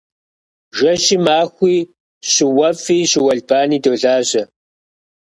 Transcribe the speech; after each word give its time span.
Жэщи 0.77 1.17
махуи 1.25 1.77
щыуэфӏи 2.31 2.97
щыуэлбани 3.11 3.77
долажьэ. 3.83 4.43